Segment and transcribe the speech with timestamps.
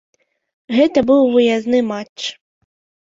[0.77, 2.19] Гэта быў выязны матч.